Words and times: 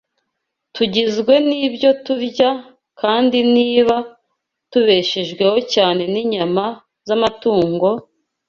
Tugizwe 0.75 1.33
n’ibyo 1.49 1.89
turya, 2.05 2.51
kandi 3.01 3.37
niba 3.55 3.95
tubeshejweho 4.71 5.57
cyane 5.73 6.01
n’inyama 6.13 6.65
z’amatungo, 7.07 7.87